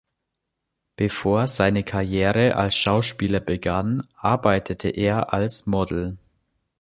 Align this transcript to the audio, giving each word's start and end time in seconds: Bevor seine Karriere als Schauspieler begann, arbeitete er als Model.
Bevor 0.95 1.45
seine 1.45 1.83
Karriere 1.83 2.55
als 2.55 2.75
Schauspieler 2.75 3.39
begann, 3.39 4.07
arbeitete 4.15 4.89
er 4.89 5.31
als 5.31 5.67
Model. 5.67 6.17